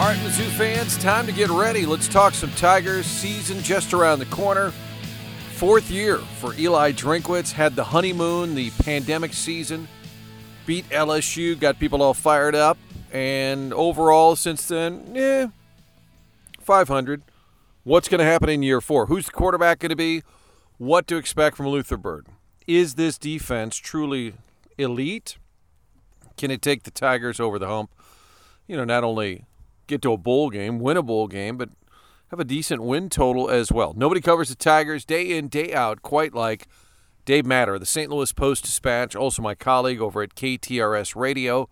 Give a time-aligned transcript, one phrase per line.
[0.00, 1.84] All right, Mizzou fans, time to get ready.
[1.84, 3.04] Let's talk some Tigers.
[3.04, 4.70] Season just around the corner.
[5.56, 7.52] Fourth year for Eli Drinkwitz.
[7.52, 9.86] Had the honeymoon, the pandemic season.
[10.64, 12.78] Beat LSU, got people all fired up.
[13.12, 15.48] And overall, since then, eh,
[16.62, 17.20] 500.
[17.84, 19.04] What's going to happen in year four?
[19.04, 20.22] Who's the quarterback going to be?
[20.78, 22.26] What to expect from Luther Bird?
[22.66, 24.32] Is this defense truly
[24.78, 25.36] elite?
[26.38, 27.90] Can it take the Tigers over the hump?
[28.66, 29.44] You know, not only
[29.90, 31.70] get to a bowl game, win a bowl game, but
[32.30, 33.92] have a decent win total as well.
[33.96, 36.66] Nobody covers the Tigers day in, day out, quite like
[37.24, 38.10] Dave Matter, the St.
[38.10, 41.68] Louis Post Dispatch, also my colleague over at KTRS Radio.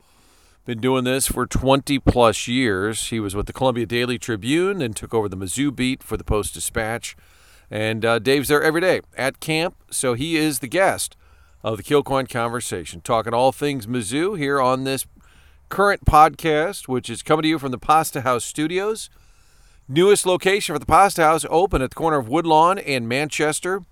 [0.64, 3.08] Been doing this for 20 plus years.
[3.08, 6.24] He was with the Columbia Daily Tribune and took over the Mizzou beat for the
[6.24, 7.16] Post Dispatch.
[7.70, 11.16] And uh, Dave's there every day at camp, so he is the guest
[11.62, 15.06] of the Kilcoyne Conversation, talking all things Mizzou here on this
[15.68, 19.10] current podcast, which is coming to you from the Pasta House Studios.
[19.88, 23.82] Newest location for the Pasta House open at the corner of Woodlawn and Manchester.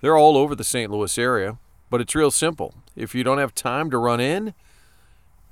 [0.00, 0.90] They're all over the St.
[0.90, 1.58] Louis area,
[1.90, 2.74] but it's real simple.
[2.94, 4.54] If you don't have time to run in,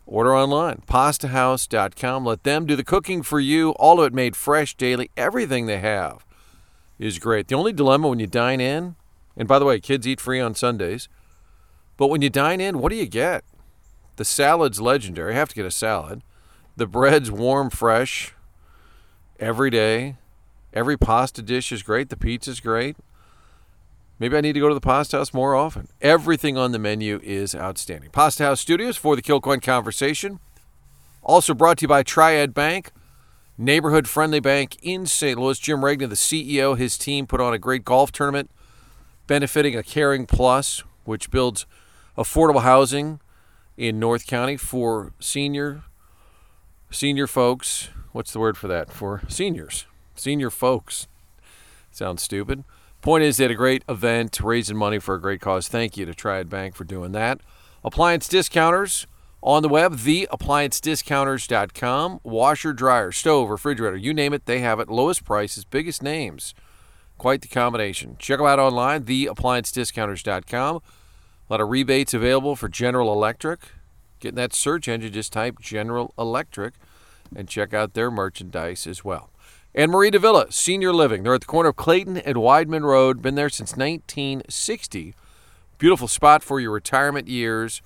[0.06, 0.82] order online.
[0.86, 2.24] PastaHouse.com.
[2.24, 3.70] Let them do the cooking for you.
[3.72, 5.10] All of it made fresh daily.
[5.16, 6.24] Everything they have
[6.98, 7.48] is great.
[7.48, 8.96] The only dilemma when you dine in,
[9.36, 11.08] and by the way, kids eat free on Sundays,
[11.96, 13.44] but when you dine in, what do you get?
[14.20, 15.32] The salad's legendary.
[15.32, 16.20] I have to get a salad.
[16.76, 18.34] The bread's warm, fresh
[19.38, 20.16] every day.
[20.74, 22.10] Every pasta dish is great.
[22.10, 22.98] The pizza's great.
[24.18, 25.88] Maybe I need to go to the Pasta House more often.
[26.02, 28.10] Everything on the menu is outstanding.
[28.10, 30.38] Pasta House Studios for the Kilcoyne Conversation.
[31.22, 32.91] Also brought to you by Triad Bank,
[33.56, 35.38] neighborhood friendly bank in St.
[35.38, 35.58] Louis.
[35.58, 38.50] Jim Regna, the CEO, his team put on a great golf tournament
[39.26, 41.64] benefiting a Caring Plus, which builds
[42.18, 43.18] affordable housing
[43.80, 45.82] in North County for senior
[46.90, 47.88] senior folks.
[48.12, 48.92] What's the word for that?
[48.92, 51.08] For seniors, senior folks.
[51.90, 52.64] Sounds stupid.
[53.00, 55.66] Point is, they had a great event raising money for a great cause.
[55.66, 57.40] Thank you to Triad Bank for doing that.
[57.82, 59.06] Appliance discounters
[59.42, 62.20] on the web, theappliancediscounters.com.
[62.22, 64.90] Washer, dryer, stove, refrigerator, you name it, they have it.
[64.90, 66.52] Lowest prices, biggest names.
[67.16, 68.16] Quite the combination.
[68.19, 70.82] Check them out online, theappliancediscounters.com.
[71.50, 73.59] A lot of rebates available for General Electric.
[74.21, 76.75] Getting that search engine, just type General Electric
[77.34, 79.31] and check out their merchandise as well.
[79.75, 81.25] And Marie de Villa, Senior Living.
[81.25, 83.21] They're at the corner of Clayton and Weidman Road.
[83.21, 85.15] Been there since 1960.
[85.78, 87.82] Beautiful spot for your retirement years.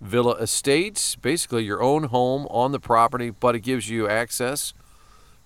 [0.00, 4.74] Villa Estates, basically your own home on the property, but it gives you access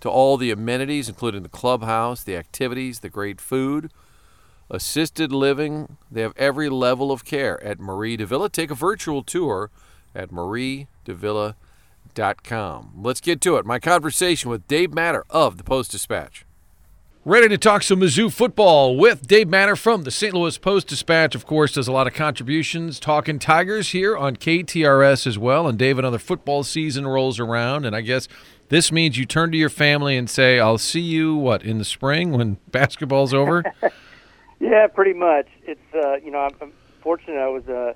[0.00, 3.90] to all the amenities, including the clubhouse, the activities, the great food
[4.70, 5.96] assisted living.
[6.10, 8.48] They have every level of care at Marie de Villa.
[8.48, 9.70] Take a virtual tour
[10.14, 12.90] at mariedavila.com.
[12.96, 13.66] Let's get to it.
[13.66, 16.44] My conversation with Dave Matter of the Post Dispatch.
[17.24, 20.32] Ready to talk some Mizzou football with Dave Matter from the St.
[20.32, 21.34] Louis Post Dispatch.
[21.34, 25.66] Of course, does a lot of contributions talking Tigers here on KTRS as well.
[25.66, 28.28] And Dave, another football season rolls around, and I guess
[28.70, 31.84] this means you turn to your family and say, "I'll see you what in the
[31.84, 33.62] spring when basketball's over."
[34.60, 35.46] Yeah, pretty much.
[35.62, 37.38] It's uh, you know I'm, I'm fortunate.
[37.38, 37.92] I was uh,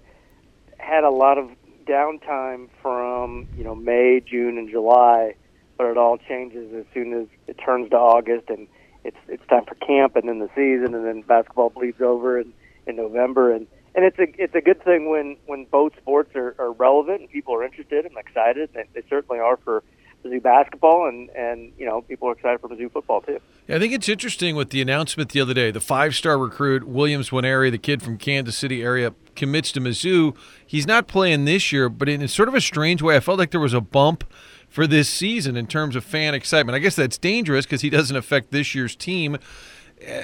[0.78, 1.50] had a lot of
[1.86, 5.34] downtime from you know May, June, and July,
[5.76, 8.68] but it all changes as soon as it turns to August and
[9.04, 12.52] it's it's time for camp and then the season and then basketball bleeds over in,
[12.86, 16.54] in November and and it's a it's a good thing when when both sports are,
[16.58, 18.70] are relevant and people are interested and excited.
[18.74, 19.82] They, they certainly are for
[20.24, 23.38] Mizzou basketball, and and you know people are excited for Mizzou football too.
[23.68, 25.70] I think it's interesting with the announcement the other day.
[25.70, 30.36] The five-star recruit Williams Nwaneri, the kid from Kansas City area, commits to Mizzou.
[30.66, 33.52] He's not playing this year, but in sort of a strange way, I felt like
[33.52, 34.24] there was a bump
[34.68, 36.74] for this season in terms of fan excitement.
[36.74, 39.38] I guess that's dangerous because he doesn't affect this year's team.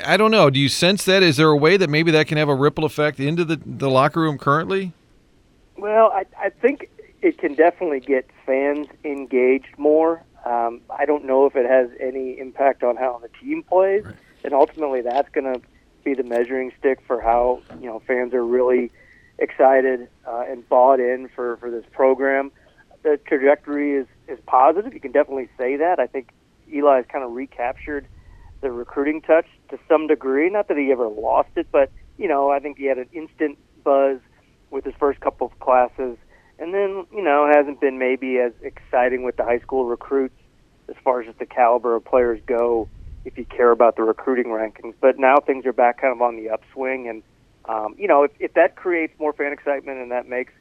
[0.04, 0.50] I don't know.
[0.50, 1.22] Do you sense that?
[1.22, 3.88] Is there a way that maybe that can have a ripple effect into the the
[3.88, 4.92] locker room currently?
[5.76, 6.90] Well, I, I think
[7.22, 10.24] it can definitely get fans engaged more.
[10.44, 14.14] Um, I don't know if it has any impact on how the team plays, right.
[14.44, 15.60] and ultimately that's going to
[16.04, 18.90] be the measuring stick for how you know fans are really
[19.38, 22.50] excited uh, and bought in for for this program.
[23.02, 24.94] The trajectory is is positive.
[24.94, 25.98] You can definitely say that.
[25.98, 26.30] I think
[26.72, 28.06] Eli's kind of recaptured
[28.60, 30.50] the recruiting touch to some degree.
[30.50, 33.58] Not that he ever lost it, but you know I think he had an instant
[33.84, 34.18] buzz
[34.70, 36.16] with his first couple of classes
[36.58, 40.34] and then, you know, hasn't been maybe as exciting with the high school recruits
[40.88, 42.88] as far as just the caliber of players go
[43.24, 44.94] if you care about the recruiting rankings.
[45.00, 47.08] But now things are back kind of on the upswing.
[47.08, 47.22] And,
[47.66, 50.52] um, you know, if, if that creates more fan excitement and that makes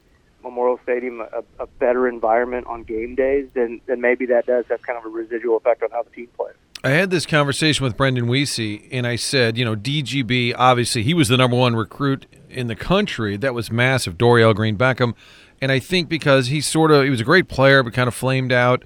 [0.42, 4.82] Memorial Stadium a, a better environment on game days, then then maybe that does have
[4.82, 6.54] kind of a residual effect on how the team plays.
[6.84, 11.12] I had this conversation with Brendan Weesey, and I said, you know, DGB, obviously, he
[11.12, 13.36] was the number one recruit in the country.
[13.36, 15.14] That was massive, Dorial Green Beckham.
[15.60, 18.14] And I think because he sort of, he was a great player, but kind of
[18.14, 18.84] flamed out.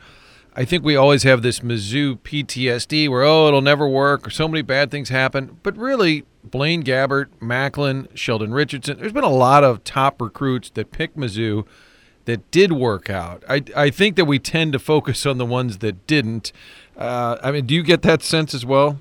[0.54, 4.46] I think we always have this Mizzou PTSD where, oh, it'll never work, or so
[4.46, 5.58] many bad things happen.
[5.62, 10.90] But really, Blaine Gabbert, Maclin, Sheldon Richardson, there's been a lot of top recruits that
[10.90, 11.66] picked Mizzou
[12.26, 13.42] that did work out.
[13.48, 16.52] I, I think that we tend to focus on the ones that didn't.
[16.96, 19.00] Uh, I mean, do you get that sense as well?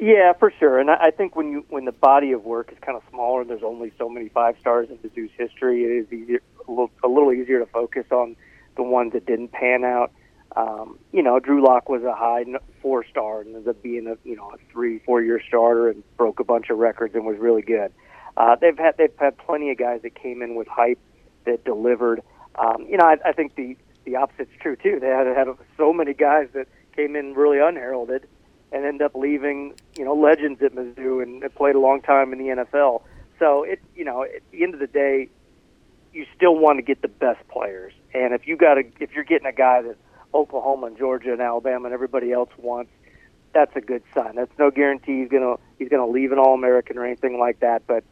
[0.00, 0.78] Yeah, for sure.
[0.78, 3.44] And I, I think when you when the body of work is kind of smaller,
[3.44, 6.40] there's only so many five stars in Mizzou's history, it is easier,
[6.70, 8.36] a little, a little easier to focus on
[8.76, 10.12] the ones that didn't pan out.
[10.56, 12.44] Um, you know, Drew Lock was a high
[12.82, 16.02] four star and ended up being a you know a three four year starter and
[16.16, 17.92] broke a bunch of records and was really good.
[18.36, 20.98] Uh, they've had they've had plenty of guys that came in with hype
[21.44, 22.22] that delivered.
[22.56, 24.98] Um, you know, I, I think the the opposite's true too.
[25.00, 25.46] They had had
[25.76, 28.26] so many guys that came in really unheralded
[28.72, 32.38] and end up leaving, you know, legends at Mizzou and played a long time in
[32.38, 33.02] the NFL.
[33.38, 35.28] So it, you know, at the end of the day,
[36.12, 37.92] you still want to get the best players.
[38.14, 39.96] And if you got a, if you're getting a guy that
[40.34, 42.90] Oklahoma and Georgia and Alabama and everybody else wants,
[43.52, 44.36] that's a good sign.
[44.36, 47.86] That's no guarantee he's gonna he's gonna leave an All American or anything like that.
[47.86, 48.04] But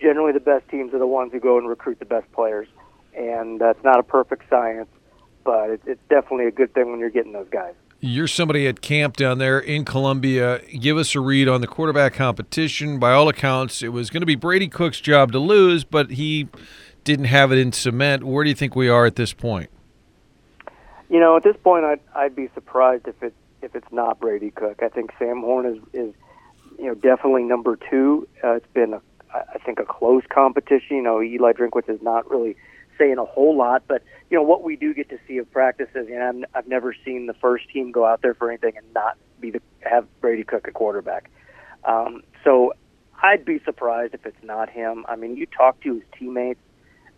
[0.00, 2.68] generally, the best teams are the ones who go and recruit the best players,
[3.16, 4.88] and that's not a perfect science,
[5.44, 7.74] but it, it's definitely a good thing when you're getting those guys.
[8.00, 10.60] You're somebody at camp down there in Columbia.
[10.78, 12.98] Give us a read on the quarterback competition.
[12.98, 16.48] By all accounts, it was going to be Brady Cook's job to lose, but he
[17.04, 18.24] didn't have it in cement.
[18.24, 19.70] Where do you think we are at this point?
[21.08, 24.50] You know, at this point, I'd I'd be surprised if it if it's not Brady
[24.50, 24.82] Cook.
[24.82, 26.14] I think Sam Horn is is
[26.78, 28.26] you know definitely number two.
[28.42, 29.00] Uh, it's been a,
[29.32, 30.96] I think a close competition.
[30.96, 32.56] You know, Eli Drinkwitz is not really
[32.98, 36.08] saying a whole lot, but you know what we do get to see of practices,
[36.10, 39.18] and i I've never seen the first team go out there for anything and not
[39.40, 41.30] be the have Brady Cook at quarterback.
[41.84, 42.72] Um, so
[43.22, 45.04] I'd be surprised if it's not him.
[45.08, 46.60] I mean, you talk to his teammates,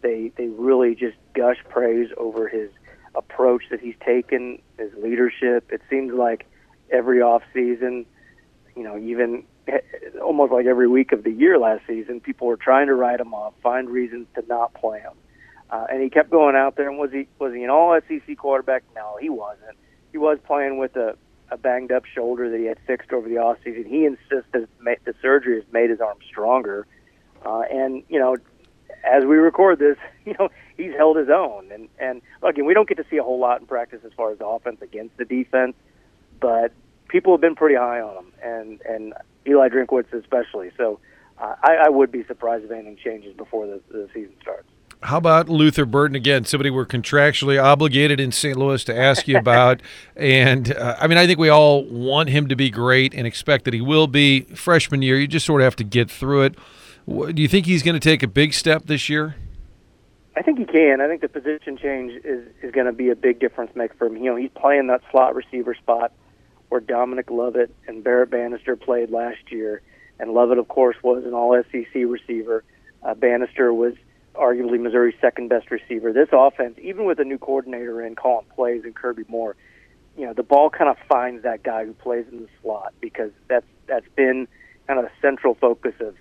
[0.07, 2.71] they they really just gush praise over his
[3.15, 5.71] approach that he's taken, his leadership.
[5.73, 6.47] It seems like
[6.91, 8.07] every off season,
[8.77, 9.45] you know, even
[10.23, 13.35] almost like every week of the year last season, people were trying to write him
[13.35, 15.15] off, find reasons to not play him.
[15.71, 16.89] Uh, and he kept going out there.
[16.89, 18.85] And was he was he an All SEC quarterback?
[18.95, 19.77] No, he wasn't.
[20.13, 21.17] He was playing with a,
[21.51, 23.85] a banged up shoulder that he had fixed over the off season.
[23.85, 24.69] He insists that
[25.05, 26.87] the surgery has made his arm stronger.
[27.45, 28.37] Uh, and you know,
[29.05, 31.71] as we record this, you know, he's held his own.
[31.73, 34.33] And and again, we don't get to see a whole lot in practice as far
[34.33, 35.75] as the offense against the defense,
[36.41, 36.73] but
[37.09, 39.15] people have been pretty high on him, and and
[39.47, 40.71] Eli Drinkwitz especially.
[40.77, 41.01] So
[41.39, 44.69] uh, I, I would be surprised if anything changes before the, the season starts.
[45.03, 46.45] How about Luther Burden again?
[46.45, 48.57] Somebody we're contractually obligated in St.
[48.57, 49.83] Louis to ask you about,
[50.17, 53.67] and uh, I mean, I think we all want him to be great and expect
[53.67, 54.43] that he will be.
[54.43, 56.55] Freshman year, you just sort of have to get through it.
[57.09, 59.37] Do you think he's going to take a big step this year?
[60.37, 61.01] I think he can.
[61.01, 64.07] I think the position change is is going to be a big difference maker for
[64.07, 64.17] him.
[64.17, 66.13] You know, he's playing that slot receiver spot
[66.69, 69.83] where Dominic Lovett and Barrett Bannister played last year,
[70.19, 72.65] and Lovett, of course, was an All SEC receiver.
[73.03, 73.95] Uh, Bannister was
[74.35, 76.13] arguably Missouri's second best receiver.
[76.13, 79.57] This offense, even with a new coordinator in calling plays and Kirby Moore,
[80.19, 83.31] you know, the ball kind of finds that guy who plays in the slot because
[83.49, 84.49] that's that's been
[84.87, 86.15] kind of the central focus of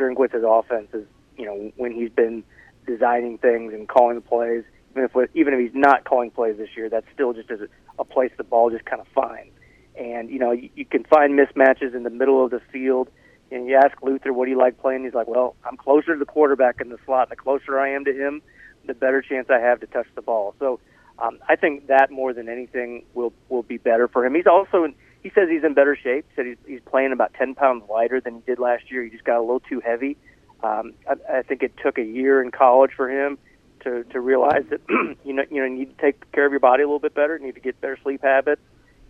[0.00, 2.42] Drinkwitz's offense is, you know, when he's been
[2.86, 4.64] designing things and calling the plays.
[4.92, 7.60] Even if even if he's not calling plays this year, that's still just as
[7.98, 9.52] a, place the ball just kind of finds.
[9.94, 13.08] And you know, you, you can find mismatches in the middle of the field
[13.50, 16.24] and you ask Luther what he like playing, he's like, "Well, I'm closer to the
[16.24, 17.30] quarterback in the slot.
[17.30, 18.42] The closer I am to him,
[18.86, 20.80] the better chance I have to touch the ball." So,
[21.18, 24.34] um, I think that more than anything will will be better for him.
[24.34, 24.92] He's also
[25.22, 26.26] he says he's in better shape.
[26.30, 29.04] He said he's he's playing about 10 pounds lighter than he did last year.
[29.04, 30.16] He just got a little too heavy.
[30.62, 33.38] Um, I, I think it took a year in college for him
[33.80, 34.80] to to realize that
[35.24, 37.14] you know you know you need to take care of your body a little bit
[37.14, 37.36] better.
[37.36, 38.62] You need to get better sleep habits,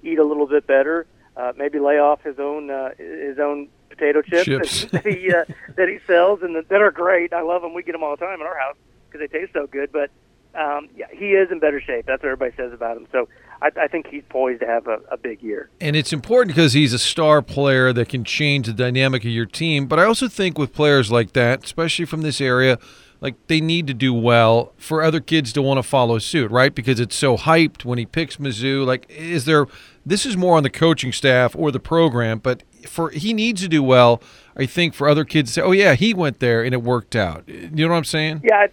[0.02, 4.22] eat a little bit better, uh, maybe lay off his own uh, his own potato
[4.22, 4.84] chips, chips.
[4.86, 5.44] that he uh,
[5.76, 7.32] that he sells and that are great.
[7.32, 7.74] I love them.
[7.74, 8.76] We get them all the time in our house
[9.08, 9.90] because they taste so good.
[9.92, 10.10] But
[10.54, 12.06] um, yeah, he is in better shape.
[12.06, 13.06] That's what everybody says about him.
[13.12, 13.28] So
[13.62, 15.68] I, I think he's poised to have a, a big year.
[15.80, 19.46] And it's important because he's a star player that can change the dynamic of your
[19.46, 19.86] team.
[19.86, 22.78] But I also think with players like that, especially from this area,
[23.20, 26.74] like they need to do well for other kids to want to follow suit, right?
[26.74, 28.86] Because it's so hyped when he picks Mizzou.
[28.86, 29.66] Like, is there?
[30.06, 33.68] This is more on the coaching staff or the program, but for he needs to
[33.68, 34.22] do well.
[34.56, 37.14] I think for other kids to say, "Oh yeah, he went there and it worked
[37.14, 38.40] out." You know what I'm saying?
[38.42, 38.68] Yeah,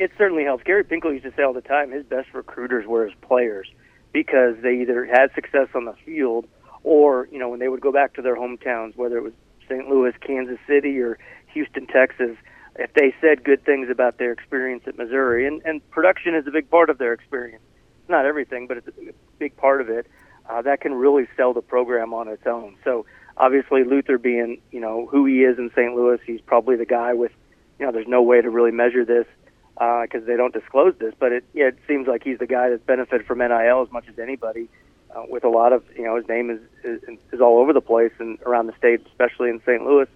[0.00, 0.64] it certainly helps.
[0.64, 3.68] Gary Pinkel used to say all the time his best recruiters were his players
[4.12, 6.46] because they either had success on the field
[6.84, 9.32] or you know when they would go back to their hometowns, whether it was
[9.68, 9.88] St.
[9.88, 12.36] Louis, Kansas City, or Houston, Texas.
[12.76, 16.50] If they said good things about their experience at Missouri, and, and production is a
[16.50, 17.62] big part of their experience,
[18.00, 20.06] It's not everything, but it's a big part of it,
[20.48, 22.76] uh, that can really sell the program on its own.
[22.82, 23.04] So
[23.36, 25.94] obviously Luther being, you know, who he is in St.
[25.94, 27.32] Louis, he's probably the guy with,
[27.78, 29.26] you know, there's no way to really measure this
[29.74, 32.84] because uh, they don't disclose this, but it, it seems like he's the guy that's
[32.84, 34.68] benefited from NIL as much as anybody.
[35.14, 37.82] Uh, with a lot of, you know, his name is, is is all over the
[37.82, 39.84] place and around the state, especially in St.
[39.84, 40.06] Louis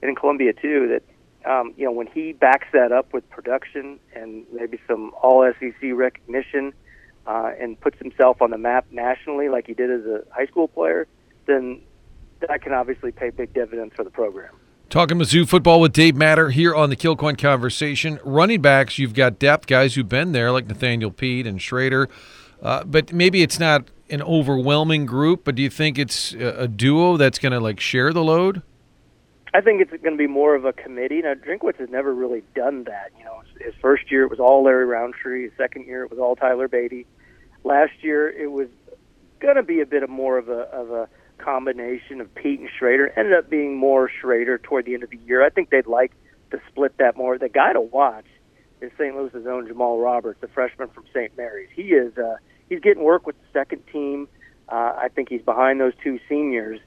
[0.00, 0.88] and in Columbia too.
[0.88, 5.50] That um, you know, when he backs that up with production and maybe some All
[5.60, 6.72] SEC recognition,
[7.28, 10.66] uh, and puts himself on the map nationally like he did as a high school
[10.66, 11.06] player,
[11.46, 11.80] then
[12.40, 14.54] that can obviously pay big dividends for the program.
[14.90, 18.18] Talking Mizzou football with Dave Matter here on the Kilcoyne Conversation.
[18.24, 22.08] Running backs, you've got depth guys who've been there, like Nathaniel Peat and Schrader,
[22.62, 25.44] uh, but maybe it's not an overwhelming group.
[25.44, 28.62] But do you think it's a, a duo that's going to like share the load?
[29.52, 31.20] I think it's going to be more of a committee.
[31.20, 33.10] Now, Drinkwitz has never really done that.
[33.18, 35.42] You know, his first year it was all Larry Rountree.
[35.42, 37.04] His second year it was all Tyler Badie.
[37.62, 38.68] Last year it was
[39.38, 42.68] going to be a bit of more of a of a combination of Peat and
[42.78, 43.12] Schrader.
[43.16, 45.44] Ended up being more Schrader toward the end of the year.
[45.44, 46.12] I think they'd like
[46.50, 47.38] to split that more.
[47.38, 48.26] The guy to watch
[48.80, 49.14] is St.
[49.16, 51.36] Louis's own Jamal Roberts, the freshman from St.
[51.36, 51.68] Mary's.
[51.74, 52.36] He is uh,
[52.68, 54.28] he's getting work with the second team.
[54.68, 56.80] Uh, I think he's behind those two seniors,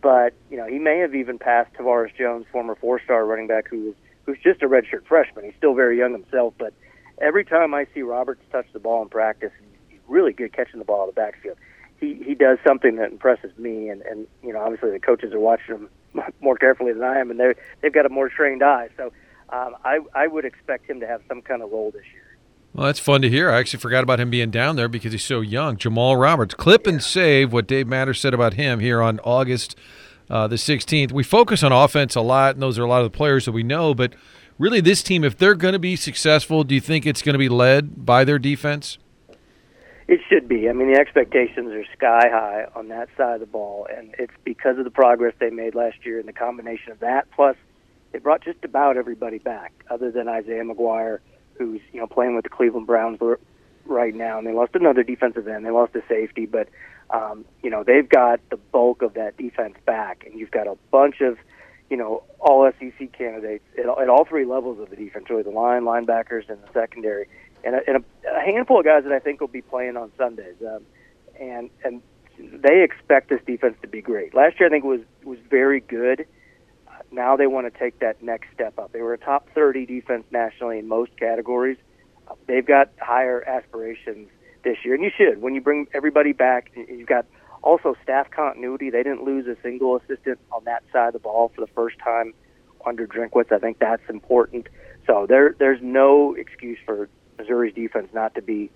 [0.00, 3.84] but you know he may have even passed Tavorus Jones, former four-star running back, who
[3.84, 3.94] was
[4.26, 5.44] who's just a redshirt freshman.
[5.44, 6.74] He's still very young himself, but
[7.20, 9.52] every time I see Roberts touch the ball in practice,
[9.88, 11.56] he's really good catching the ball out of the backfield
[12.00, 15.40] he he does something that impresses me, and and you know obviously the coaches are
[15.40, 15.88] watching him
[16.40, 18.88] more carefully than I am, and they they've got a more trained eye.
[18.96, 19.12] So
[19.50, 22.30] um, I I would expect him to have some kind of role this year.
[22.72, 23.50] Well, that's fun to hear.
[23.50, 25.76] I actually forgot about him being down there because he's so young.
[25.76, 26.92] Jamal Roberts, clip yeah.
[26.92, 29.76] and save what Dave Matters said about him here on August
[30.30, 31.10] uh, the 16th.
[31.10, 33.52] We focus on offense a lot, and those are a lot of the players that
[33.52, 33.92] we know.
[33.92, 34.14] But
[34.56, 37.38] really, this team, if they're going to be successful, do you think it's going to
[37.38, 38.98] be led by their defense?
[40.10, 40.68] It should be.
[40.68, 44.32] I mean, the expectations are sky high on that side of the ball, and it's
[44.42, 47.54] because of the progress they made last year and the combination of that plus
[48.10, 51.20] they brought just about everybody back, other than Isaiah McGuire,
[51.54, 53.20] who's you know playing with the Cleveland Browns
[53.84, 55.64] right now, and they lost another defensive end.
[55.64, 56.68] They lost a safety, but
[57.10, 60.74] um, you know they've got the bulk of that defense back, and you've got a
[60.90, 61.38] bunch of
[61.88, 65.50] you know all SEC candidates at, at all three levels of the defense, really the
[65.50, 67.28] line, linebackers, and the secondary
[67.64, 70.10] and a, and a, a handful of guys that I think will be playing on
[70.16, 70.56] Sundays.
[70.66, 70.82] Um,
[71.40, 72.02] and and
[72.38, 74.34] they expect this defense to be great.
[74.34, 76.26] Last year, I think was was very good.
[76.88, 78.92] Uh, now they want to take that next step up.
[78.92, 81.78] They were a top 30 defense nationally in most categories.
[82.28, 84.28] Uh, they've got higher aspirations
[84.62, 85.40] this year, and you should.
[85.40, 87.26] When you bring everybody back, you've got
[87.62, 88.90] also staff continuity.
[88.90, 91.98] They didn't lose a single assistant on that side of the ball for the first
[91.98, 92.32] time
[92.86, 93.52] under Drinkwitz.
[93.52, 94.68] I think that's important.
[95.06, 97.08] So there, there's no excuse for
[97.40, 98.70] Missouri's defense not to be,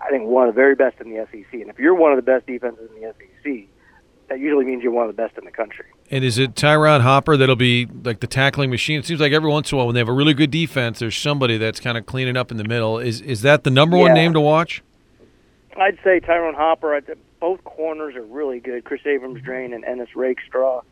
[0.00, 1.52] I think, one of the very best in the SEC.
[1.52, 3.68] And if you're one of the best defenses in the SEC,
[4.28, 5.86] that usually means you're one of the best in the country.
[6.10, 8.98] And is it Ty'Ron Hopper that'll be like the tackling machine?
[8.98, 10.98] It seems like every once in a while, when they have a really good defense,
[10.98, 12.98] there's somebody that's kind of cleaning up in the middle.
[12.98, 14.02] Is is that the number yeah.
[14.04, 14.82] one name to watch?
[15.76, 17.00] I'd say Ty'Ron Hopper.
[17.40, 18.84] Both corners are really good.
[18.84, 20.82] Kris Abrams-Draine and Ennis Rakestraw.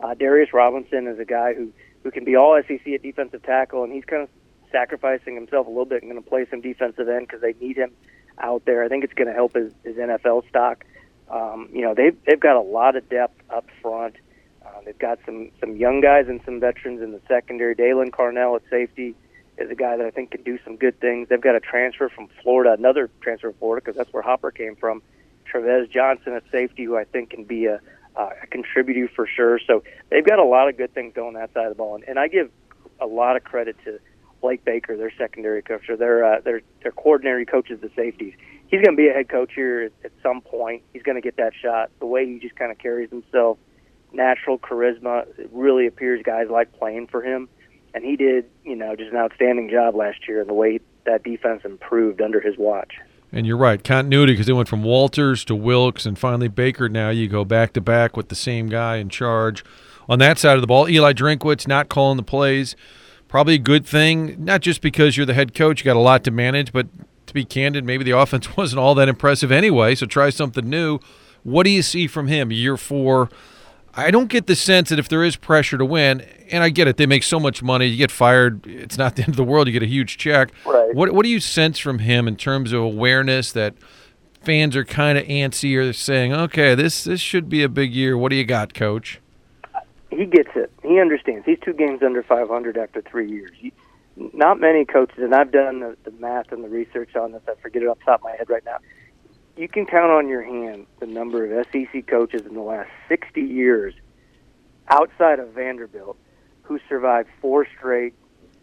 [0.00, 1.72] Uh, Darius Robinson is a guy who
[2.02, 4.28] who can be all SEC at defensive tackle, and he's kind of
[4.70, 7.76] sacrificing himself a little bit and going to play some defensive end because they need
[7.76, 7.92] him
[8.38, 8.84] out there.
[8.84, 10.84] I think it's going to help his, his NFL stock.
[11.30, 14.16] Um, you know, they've they've got a lot of depth up front.
[14.64, 17.74] Uh, they've got some some young guys and some veterans in the secondary.
[17.76, 19.14] Daylan Carnell at safety
[19.58, 21.28] is a guy that I think can do some good things.
[21.28, 24.74] They've got a transfer from Florida, another transfer from Florida because that's where Hopper came
[24.74, 25.02] from.
[25.52, 27.80] Trevez Johnson at safety, who I think can be a,
[28.16, 29.60] uh, a contributor for sure.
[29.66, 32.04] So they've got a lot of good things going that side of the ball, and,
[32.04, 32.50] and I give
[33.00, 33.98] a lot of credit to
[34.40, 38.34] Blake Baker, their secondary coach, or their uh, their their coordinator coaches the safeties.
[38.68, 40.82] He's going to be a head coach here at, some point.
[40.92, 41.90] He's going to get that shot.
[41.98, 43.58] The way he just kind of carries himself,
[44.12, 47.48] natural charisma, it really appears guys like playing for him.
[47.94, 50.40] And he did, you know, just an outstanding job last year.
[50.40, 52.94] And the way that defense improved under his watch.
[53.32, 56.88] And you're right, continuity because they went from Walters to Wilks and finally Baker.
[56.88, 59.64] Now you go back to back with the same guy in charge
[60.08, 60.88] on that side of the ball.
[60.88, 62.74] Eli Drinkwitz not calling the plays
[63.30, 66.24] probably a good thing, not just because you're the head coach, you got a lot
[66.24, 66.88] to manage, but
[67.26, 70.98] to be candid, maybe the offense wasn't all that impressive anyway, so try something new.
[71.44, 73.30] What do you see from him year four?
[73.94, 76.20] I don't get the sense that if there is pressure to win,
[76.50, 79.22] and I get it, they make so much money, you get fired, it's not the
[79.22, 80.52] end of the world, you get a huge check.
[80.66, 80.94] Right.
[80.94, 83.74] What what do you sense from him in terms of awareness that
[84.42, 88.18] fans are kind of antsy or saying, okay, this this should be a big year.
[88.18, 89.20] What do you got, coach?
[90.10, 90.72] He gets it.
[90.82, 91.46] He understands.
[91.46, 93.52] He's two games under 500 after three years.
[94.16, 97.42] Not many coaches, and I've done the, the math and the research on this.
[97.48, 98.78] I forget it off the top of my head right now.
[99.56, 103.40] You can count on your hand the number of SEC coaches in the last 60
[103.40, 103.94] years
[104.88, 106.16] outside of Vanderbilt
[106.62, 108.14] who survived four straight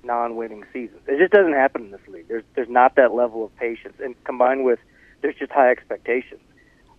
[0.04, 1.02] non-winning seasons.
[1.08, 2.28] It just doesn't happen in this league.
[2.28, 4.80] There's there's not that level of patience, and combined with
[5.22, 6.42] there's just high expectations.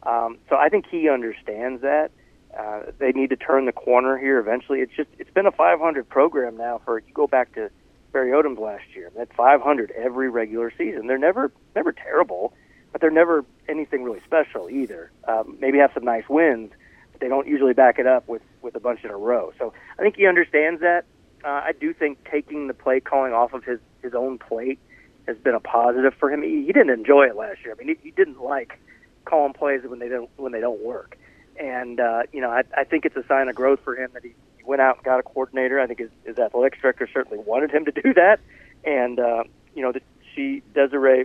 [0.02, 2.10] Um, so I think he understands that.
[2.56, 4.80] Uh, they need to turn the corner here eventually.
[4.80, 7.70] It's just it's been a 500 program now for you go back to
[8.12, 9.10] Barry Odom's last year.
[9.16, 11.06] That 500 every regular season.
[11.06, 12.54] They're never never terrible,
[12.92, 15.10] but they're never anything really special either.
[15.26, 16.72] Um, maybe have some nice wins,
[17.12, 19.52] but they don't usually back it up with with a bunch in a row.
[19.58, 21.04] So I think he understands that.
[21.44, 24.78] Uh, I do think taking the play calling off of his his own plate
[25.26, 26.42] has been a positive for him.
[26.42, 27.76] He, he didn't enjoy it last year.
[27.78, 28.80] I mean, he, he didn't like
[29.26, 31.18] calling plays when they don't when they don't work.
[31.58, 34.24] And uh, you know, I, I think it's a sign of growth for him that
[34.24, 34.34] he,
[34.64, 35.80] went out and got a coordinator.
[35.80, 38.38] I think his, his athletic director certainly wanted him to do that.
[38.84, 40.02] And uh, you know, the,
[40.34, 41.24] she Desiree,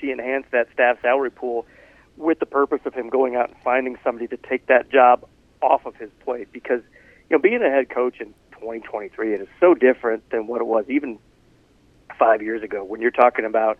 [0.00, 1.66] she enhanced that staff salary pool
[2.16, 5.28] with the purpose of him going out and finding somebody to take that job
[5.60, 6.80] off of his plate because
[7.28, 10.66] you know being a head coach in 2023 it is so different than what it
[10.66, 11.18] was even
[12.18, 13.78] five years ago when you're talking about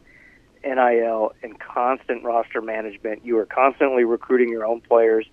[0.65, 3.25] NIL and constant roster management.
[3.25, 5.27] You are constantly recruiting your own players,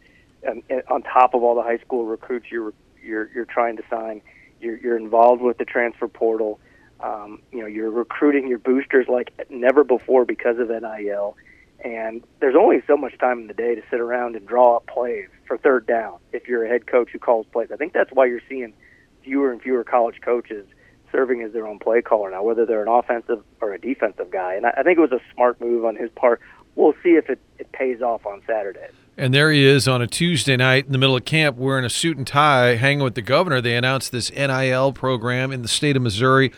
[0.48, 2.74] um, on top of all the high school recruits you're
[3.04, 4.22] you're you're trying to sign.
[4.60, 6.60] You're you're involved with the transfer portal.
[7.00, 11.36] Um, you know, you're recruiting your boosters like never before because of NIL.
[11.84, 14.88] And there's only so much time in the day to sit around and draw up
[14.88, 17.70] plays for third down if you're a head coach who calls plays.
[17.74, 18.74] I think that's why you're seeing
[19.22, 20.66] fewer and fewer college coaches
[21.12, 24.56] serving as their own play caller now, whether they're an offensive or a defensive guy.
[24.56, 26.40] And I, I think it was a smart move on his part.
[26.76, 28.88] We'll see if it, it pays off on Saturday.
[29.15, 31.90] And there he is on a Tuesday night in the middle of camp wearing a
[31.90, 33.61] suit and tie, hanging with the governor.
[33.61, 36.51] They announced this NIL program in the state of Missouri.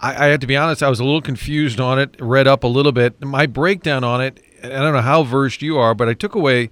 [0.00, 2.64] I, I have to be honest, I was a little confused on it, read up
[2.64, 3.22] a little bit.
[3.22, 6.70] My breakdown on it, I don't know how versed you are, but I took away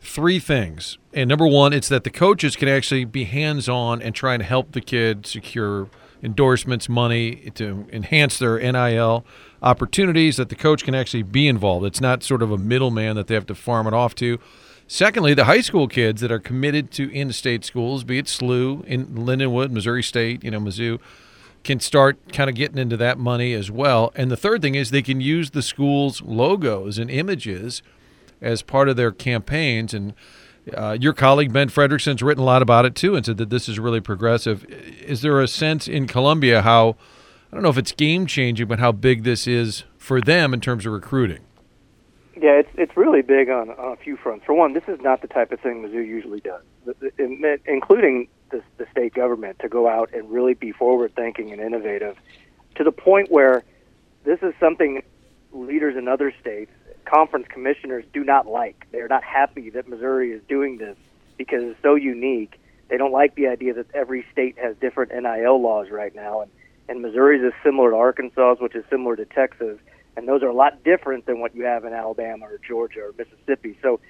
[0.00, 0.98] three things.
[1.12, 4.42] And number one, it's that the coaches can actually be hands on and try and
[4.42, 5.88] help the kid secure
[6.22, 9.24] endorsements, money to enhance their NIL
[9.62, 11.84] opportunities, that the coach can actually be involved.
[11.86, 14.38] It's not sort of a middleman that they have to farm it off to.
[14.86, 19.06] Secondly, the high school kids that are committed to in-state schools, be it SLU, in
[19.06, 20.98] Lindenwood, Missouri State, you know, Mizzou,
[21.62, 24.12] can start kind of getting into that money as well.
[24.16, 27.82] And the third thing is they can use the school's logos and images
[28.40, 30.14] as part of their campaigns and
[30.76, 33.68] uh, your colleague Ben Frederickson's written a lot about it too, and said that this
[33.68, 34.64] is really progressive.
[34.66, 36.96] Is there a sense in Columbia how
[37.50, 40.60] I don't know if it's game changing, but how big this is for them in
[40.60, 41.40] terms of recruiting?
[42.36, 44.46] Yeah, it's it's really big on, on a few fronts.
[44.46, 46.62] For one, this is not the type of thing Mizzou usually does,
[47.66, 52.16] including the, the state government to go out and really be forward thinking and innovative
[52.76, 53.62] to the point where
[54.24, 55.02] this is something
[55.52, 56.70] leaders in other states
[57.04, 58.86] conference commissioners do not like.
[58.92, 60.96] They're not happy that Missouri is doing this
[61.36, 62.60] because it's so unique.
[62.88, 66.50] They don't like the idea that every state has different NIL laws right now, and
[66.90, 69.78] and Missouri's is similar to Arkansas, which is similar to Texas,
[70.16, 73.14] and those are a lot different than what you have in Alabama or Georgia or
[73.16, 73.78] Mississippi.
[73.80, 74.00] So,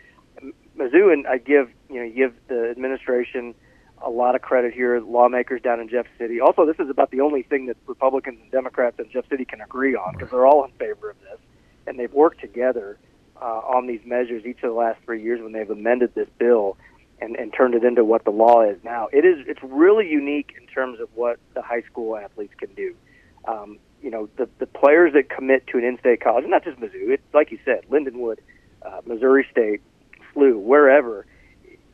[0.76, 3.54] Mizzou, and I give you know give the administration
[4.02, 6.40] a lot of credit here, lawmakers down in Jeff City.
[6.40, 9.60] Also, this is about the only thing that Republicans and Democrats in Jeff City can
[9.60, 11.38] agree on because they're all in favor of this
[11.86, 12.98] and they've worked together
[13.42, 16.78] uh, on these measures each of the last three years when they've amended this bill
[17.20, 19.09] and, and turned it into what the law is now.
[19.12, 22.94] It is it's really unique in terms of what the high school athletes can do.
[23.46, 27.11] Um, you know, the the players that commit to an in-state college, not just Mizzou,
[27.11, 28.38] it's like you said, Lindenwood,
[28.83, 29.80] uh, Missouri State,
[30.35, 31.26] SLU, wherever,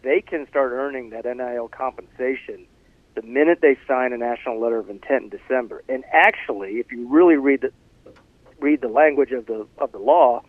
[0.02, 2.66] they can start earning that NIL compensation
[3.16, 5.82] the minute they sign a national letter of intent in December.
[5.88, 7.72] And actually, if you really read the,
[8.60, 10.42] read the language of the of the law,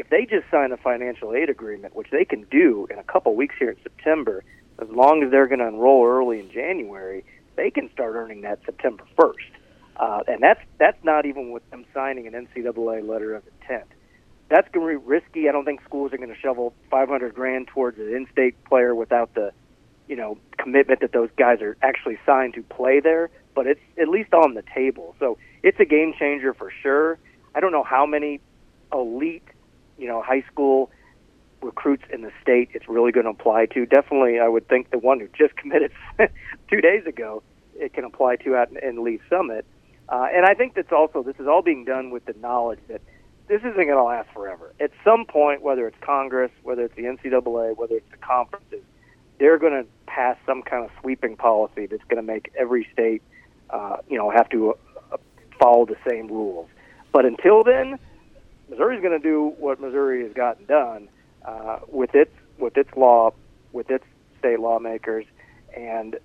[0.00, 3.34] if they just sign a financial aid agreement, which they can do in a couple
[3.36, 4.42] weeks here in September,
[4.80, 7.22] as long as they're going to enroll early in January,
[7.56, 9.34] they can start earning that September 1st.
[9.96, 13.84] Uh, and that's that's not even with them signing an NCAA letter of intent.
[14.48, 15.48] That's going to be risky.
[15.48, 19.34] I don't think schools are going to shovel 500 grand towards an in-state player without
[19.34, 19.52] the,
[20.08, 23.28] you know, commitment that those guys are actually signed to play there.
[23.54, 25.14] But it's at least on the table.
[25.20, 27.18] So it's a game changer for sure.
[27.54, 28.40] I don't know how many
[28.92, 29.44] elite,
[30.00, 30.90] you know, high school
[31.62, 33.86] recruits in the state it's really going to apply to.
[33.86, 35.92] Definitely, I would think the one who just committed
[36.70, 37.42] two days ago
[37.74, 39.64] it can apply to at in Lee's Summit.
[40.08, 43.00] Uh, and I think that's also this is all being done with the knowledge that
[43.48, 44.72] this isn't going to last forever.
[44.80, 48.82] At some point, whether it's Congress, whether it's the NCAA, whether it's the conferences,
[49.38, 53.22] they're going to pass some kind of sweeping policy that's going to make every state,
[53.70, 54.74] uh, you know, have to
[55.12, 55.16] uh,
[55.58, 56.68] follow the same rules.
[57.12, 57.98] But until then,
[58.70, 61.08] Missouri's going to do what Missouri has gotten done
[61.44, 63.32] uh, with its with its law,
[63.72, 64.04] with its
[64.38, 65.24] state lawmakers,
[65.76, 66.16] and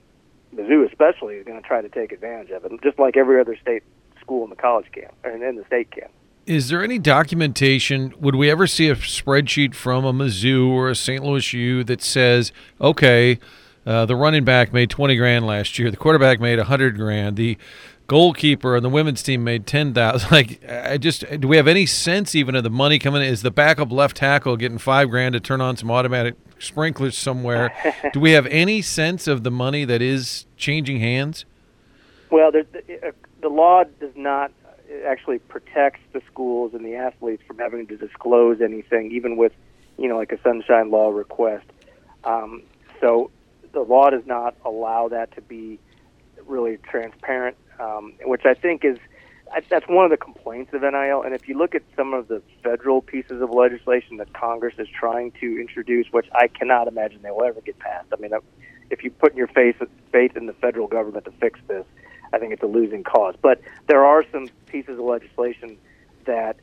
[0.55, 3.57] Mizzou especially is going to try to take advantage of it, just like every other
[3.61, 3.83] state
[4.21, 6.11] school in the college camp and in the state camp.
[6.45, 8.13] Is there any documentation?
[8.19, 11.23] Would we ever see a spreadsheet from a Mizzou or a St.
[11.23, 13.39] Louis U that says, okay,
[13.85, 17.57] uh, the running back made 20 grand last year, the quarterback made 100 grand, the
[18.07, 20.29] goalkeeper and the women's team made 10,000.
[20.35, 23.27] Like, I just, do we have any sense even of the money coming in?
[23.27, 27.73] Is the backup left tackle getting five grand to turn on some automatic sprinklers somewhere?
[28.13, 31.45] do we have any sense of the money that is changing hands?
[32.29, 34.51] Well, the, the, uh, the law does not
[35.05, 39.53] actually protects the schools and the athletes from having to disclose anything, even with,
[39.97, 41.65] you know, like a sunshine law request.
[42.23, 42.63] Um,
[42.99, 43.31] so
[43.73, 45.79] the law does not allow that to be
[46.47, 48.97] really transparent, um, which I think is
[49.69, 51.21] that's one of the complaints of NIL.
[51.21, 54.87] And if you look at some of the federal pieces of legislation that Congress is
[54.87, 58.07] trying to introduce, which I cannot imagine they will ever get passed.
[58.11, 58.31] I mean,
[58.89, 61.85] if you put in your faith faith in the federal government to fix this,
[62.33, 63.35] I think it's a losing cause.
[63.41, 65.77] But there are some pieces of legislation
[66.25, 66.57] that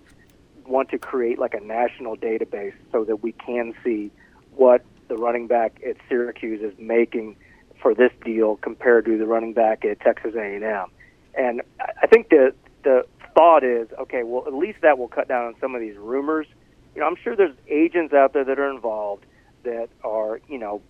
[0.67, 4.11] want to create like a national database so that we can see
[4.55, 7.37] what the running back at Syracuse is making
[7.81, 10.89] for this deal compared to the running back at Texas A&M.
[11.35, 15.47] And I think the the thought is, okay, well at least that will cut down
[15.47, 16.47] on some of these rumors.
[16.95, 19.25] You know, I'm sure there's agents out there that are involved
[19.63, 20.83] that are, you know,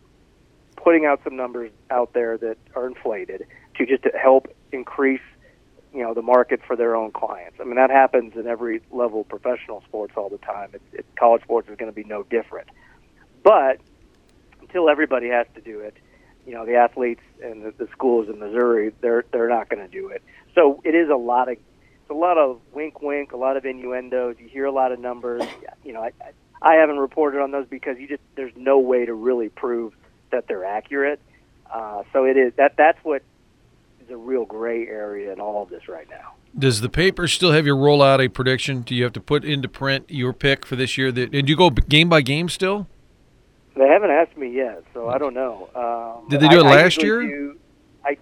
[0.77, 5.21] putting out some numbers out there that are inflated to just to help increase
[5.93, 7.59] you know the market for their own clients.
[7.61, 10.71] I mean that happens in every level of professional sports all the time.
[10.73, 12.69] It, it, college sports is going to be no different.
[13.43, 13.81] But
[14.61, 15.97] until everybody has to do it,
[16.47, 19.89] you know the athletes and the, the schools in Missouri they're they're not going to
[19.89, 20.23] do it.
[20.55, 23.65] So it is a lot of it's a lot of wink wink, a lot of
[23.65, 24.37] innuendos.
[24.39, 25.43] You hear a lot of numbers.
[25.85, 26.13] You know I
[26.61, 29.95] I haven't reported on those because you just there's no way to really prove
[30.31, 31.21] that they're accurate.
[31.71, 33.23] Uh, so it is that that's what
[34.01, 36.35] is a real gray area in all of this right now.
[36.59, 38.83] Does the paper still have you roll out a prediction?
[38.83, 41.11] Do you have to put into print your pick for this year?
[41.11, 42.87] That and you go game by game still?
[43.75, 45.69] They haven't asked me yet, so I don't know.
[45.75, 47.23] Um, did they do it I, last I year?
[47.23, 47.59] Do,
[48.05, 48.17] I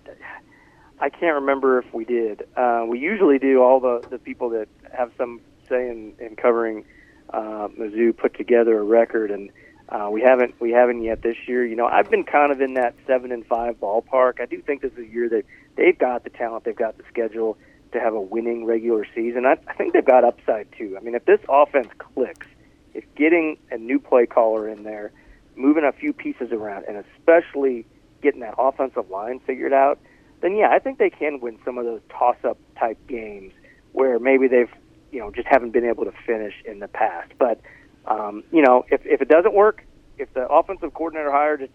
[1.00, 2.46] I can't remember if we did.
[2.56, 3.62] Uh, we usually do.
[3.62, 6.84] All the the people that have some say in, in covering
[7.32, 9.50] uh, Mizzou put together a record, and
[9.88, 11.64] uh, we haven't we haven't yet this year.
[11.64, 14.40] You know, I've been kind of in that seven and five ballpark.
[14.40, 15.44] I do think this is a year that
[15.76, 17.56] they've got the talent, they've got the schedule
[17.92, 19.46] to have a winning regular season.
[19.46, 20.96] I, I think they've got upside too.
[20.96, 22.46] I mean, if this offense clicks,
[22.94, 25.12] if getting a new play caller in there,
[25.56, 27.86] moving a few pieces around, and especially
[28.22, 29.98] getting that offensive line figured out,
[30.40, 33.52] then yeah, I think they can win some of those toss-up type games
[33.92, 34.70] where maybe they've
[35.10, 37.60] you know just haven't been able to finish in the past, but
[38.06, 39.84] um, you know, if if it doesn't work,
[40.18, 41.72] if the offensive coordinator hire just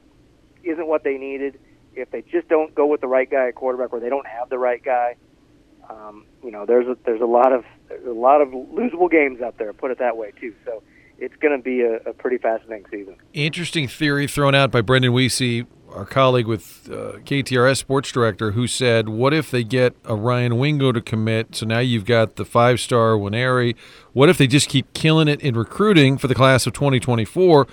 [0.63, 1.59] isn't what they needed,
[1.95, 4.49] if they just don't go with the right guy at quarterback, or they don't have
[4.49, 5.15] the right guy,
[5.89, 9.41] um, you know, there's a, there's a lot of there's a lot of losable games
[9.41, 9.71] out there.
[9.73, 10.53] Put it that way too.
[10.65, 10.83] So
[11.17, 13.15] it's going to be a, a, pretty fascinating season.
[13.33, 18.67] Interesting theory thrown out by Brendan Weesey, our colleague with uh, KTRS sports director, who
[18.67, 21.55] said, "What if they get a Ryan Wingo to commit?
[21.55, 23.75] So now you've got the five-star Nwaneri.
[24.13, 27.67] What if they just keep killing it in recruiting for the class of 2024,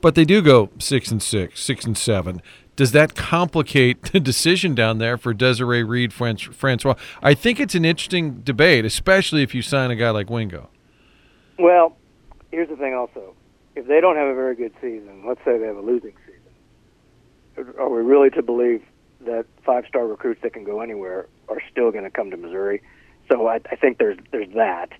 [0.00, 2.40] but they do go six and six, six and seven?
[2.76, 6.94] Does that complicate the decision down there for Desiree Reed, Francois?
[7.22, 10.68] I think it's an interesting debate, especially if you sign a guy like Wingo.
[11.58, 11.96] Well,
[12.50, 12.94] here's the thing.
[12.94, 13.34] Also,
[13.74, 17.74] if they don't have a very good season, let's say they have a losing season,
[17.78, 18.82] are we really to believe
[19.20, 22.82] that five-star recruits that can go anywhere are still going to come to Missouri?
[23.30, 24.90] So I, I think there's there's that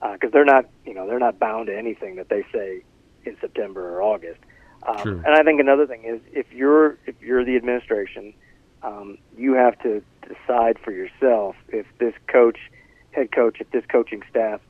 [0.00, 2.82] because uh, they're not you know they're not bound to anything that they say
[3.24, 4.40] in September or August.
[4.84, 8.34] Um, and I think another thing is if you're if you're the administration,
[8.82, 12.58] um, you have to decide for yourself if this coach,
[13.12, 14.60] head coach, if this coaching staff,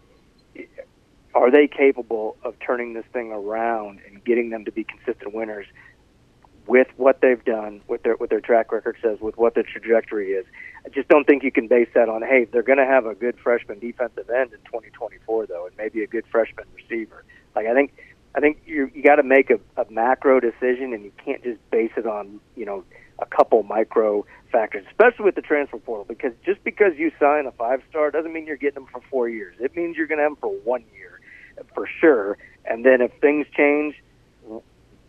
[1.34, 5.66] are they capable of turning this thing around and getting them to be consistent winners
[6.66, 10.32] with what they've done, with their what their track record says, with what their trajectory
[10.32, 10.46] is.
[10.84, 13.14] I just don't think you can base that on hey, they're going to have a
[13.14, 17.24] good freshman defensive end in 2024 though, and maybe a good freshman receiver.
[17.54, 17.92] Like I think
[18.34, 21.58] I think you you got to make a, a macro decision, and you can't just
[21.70, 22.84] base it on you know
[23.18, 26.04] a couple micro factors, especially with the transfer portal.
[26.04, 29.28] Because just because you sign a five star doesn't mean you're getting them for four
[29.28, 29.56] years.
[29.60, 31.11] It means you're going to have them for one year,
[31.74, 32.38] for sure.
[32.64, 33.96] And then if things change,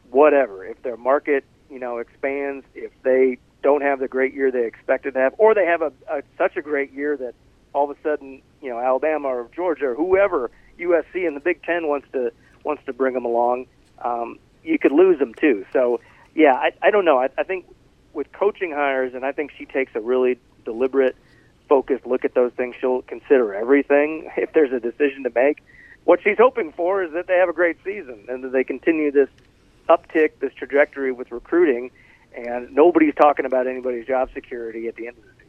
[0.10, 0.66] whatever.
[0.66, 5.14] If their market you know expands, if they don't have the great year they expected
[5.16, 7.34] to have, or they have a, a such a great year that
[7.74, 11.64] all of a sudden you know Alabama or Georgia or whoever USC in the Big
[11.64, 12.32] Ten wants to
[12.64, 13.66] wants to bring them along,
[14.00, 15.66] um, you could lose them too.
[15.74, 16.00] So
[16.36, 17.20] yeah, I, I don't know.
[17.20, 17.66] I, I think
[18.14, 21.16] with coaching hires, and I think she takes a really deliberate,
[21.68, 22.76] focused look at those things.
[22.80, 25.64] She'll consider everything if there's a decision to make.
[26.06, 29.12] What she's hoping for is that they have a great season and that they continue
[29.12, 29.30] this
[29.89, 31.92] uptick, this trajectory with recruiting,
[32.36, 35.44] and nobody's talking about anybody's job security at the end of the season.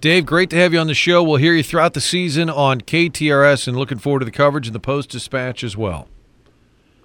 [0.00, 1.24] Dave, great to have you on the show.
[1.24, 4.72] We'll hear you throughout the season on KTRS and looking forward to the coverage in
[4.72, 6.08] the Post Dispatch as well.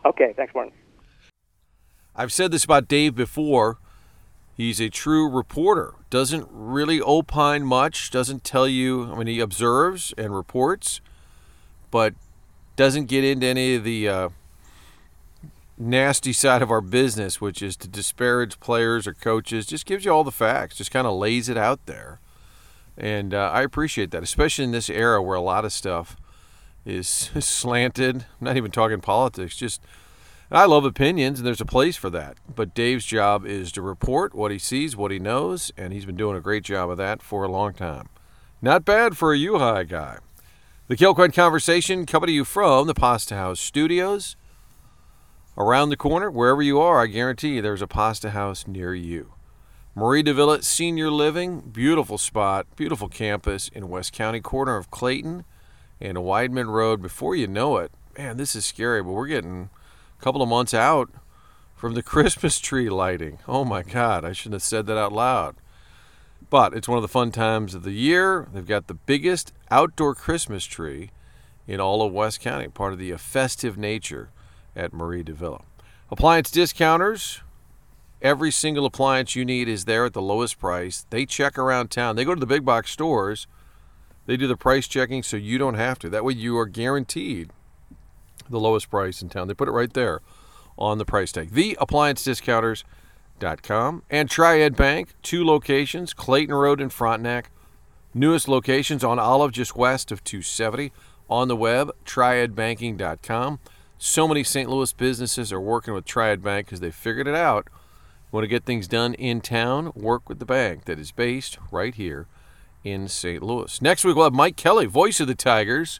[0.06, 0.74] Okay, thanks, Martin.
[2.16, 3.80] I've said this about Dave before.
[4.56, 5.96] He's a true reporter.
[6.12, 11.02] Doesn't really opine much, doesn't tell you, I mean, he observes and reports,
[11.90, 12.14] but
[12.76, 14.30] doesn't get into any of the uh,
[15.78, 19.66] nasty side of our business, which is to disparage players or coaches.
[19.66, 22.20] Just gives you all the facts, just kind of lays it out there.
[22.98, 26.16] And uh, I appreciate that, especially in this era where a lot of stuff
[26.86, 27.08] is
[27.40, 28.26] slanted.
[28.40, 29.82] I'm not even talking politics, just
[30.52, 32.38] I love opinions, and there's a place for that.
[32.54, 36.16] But Dave's job is to report what he sees, what he knows, and he's been
[36.16, 38.10] doing a great job of that for a long time.
[38.62, 40.20] Not bad for a U-High guy.
[40.88, 44.36] The Kilcoyne Conversation coming to you from the Pasta House Studios.
[45.58, 49.34] Around the corner, wherever you are, I guarantee you there's a Pasta House near you.
[49.96, 55.46] Marie de Villa Senior Living, beautiful spot, beautiful campus in West County, corner of Clayton
[56.02, 57.02] and Weidman Road.
[57.02, 59.78] Before you know it, man, this is scary, but we're getting a–
[60.24, 61.10] couple of months out
[61.76, 63.40] from the Christmas tree lighting.
[63.46, 65.58] Oh my God, I shouldn't have said that out loud.
[66.54, 68.48] But it's one of the fun times of the year.
[68.54, 71.10] They've got the biggest outdoor Christmas tree
[71.66, 74.30] in all of West County, part of the festive nature
[74.76, 75.64] at Marie de Villa.
[76.12, 77.42] Appliance discounters.
[78.22, 81.08] Every single appliance you need is there at the lowest price.
[81.10, 82.18] They check around town.
[82.18, 83.48] They go to the big box stores.
[84.28, 86.10] They do the price checking so you don't have to.
[86.12, 87.50] That way you are guaranteed
[88.48, 89.48] the lowest price in town.
[89.48, 90.22] They put it right there
[90.78, 91.50] on the price tag.
[93.44, 97.52] TheApplianceDiscounters.com and Triad Bank, two locations, Clayton Road and Frontenac.
[98.14, 100.92] Newest locations on Olive, just west of 270.
[101.30, 103.60] On the web, triadbanking.com.
[103.98, 104.70] So many St.
[104.70, 107.70] Louis businesses are working with Triad Bank because they figured it out.
[108.32, 109.92] Want to get things done in town?
[109.96, 112.28] Work with the bank that is based right here
[112.84, 113.42] in St.
[113.42, 113.82] Louis.
[113.82, 116.00] Next week, we'll have Mike Kelly, voice of the Tigers,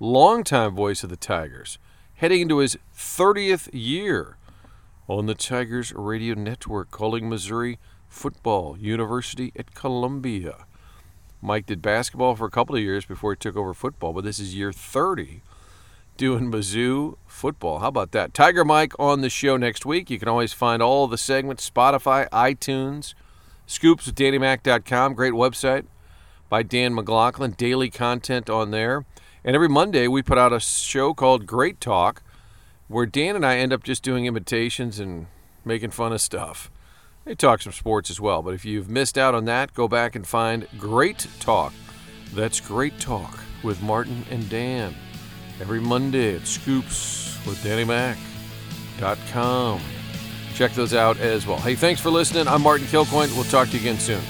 [0.00, 1.78] longtime voice of the Tigers
[2.14, 4.36] heading into his 30th year
[5.18, 10.64] on the Tigers Radio Network, calling Missouri Football University at Columbia.
[11.40, 14.38] Mike did basketball for a couple of years before he took over football, but this
[14.38, 15.42] is year 30
[16.16, 17.80] doing Mizzou football.
[17.80, 18.32] How about that?
[18.32, 20.08] Tiger Mike on the show next week.
[20.08, 23.14] You can always find all the segments Spotify, iTunes,
[23.66, 25.14] scoops with DannyMac.com.
[25.14, 25.84] Great website
[26.48, 27.52] by Dan McLaughlin.
[27.52, 29.04] Daily content on there.
[29.44, 32.22] And every Monday, we put out a show called Great Talk,
[32.92, 35.26] where Dan and I end up just doing imitations and
[35.64, 36.70] making fun of stuff.
[37.24, 40.14] They talk some sports as well, but if you've missed out on that, go back
[40.14, 41.72] and find Great Talk.
[42.34, 44.94] That's Great Talk with Martin and Dan.
[45.60, 48.20] Every Monday at Scoops with DannyMac.com.
[50.54, 51.58] Check those out as well.
[51.58, 52.46] Hey, thanks for listening.
[52.48, 53.34] I'm Martin Kilcoyne.
[53.34, 54.20] We'll talk to you again soon.